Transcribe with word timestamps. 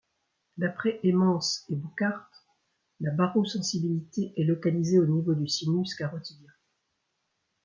D'après 0.57 0.99
Heymans 1.03 1.63
et 1.69 1.75
Boukaert, 1.75 2.27
la 3.01 3.11
barosensibilité 3.11 4.33
est 4.35 4.45
localisée 4.45 4.97
au 4.97 5.05
niveau 5.05 5.35
du 5.35 5.47
sinus 5.47 5.93
carotidien. 5.93 6.51